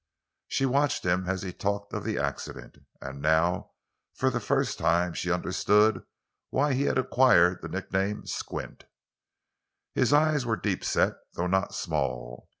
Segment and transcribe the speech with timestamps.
[0.47, 2.75] She watched him as he talked of the accident.
[3.01, 3.73] And now
[4.15, 6.03] for the first time she understood
[6.49, 8.85] why he had acquired the nickname Squint.
[9.93, 12.49] His eyes were deep set, though not small.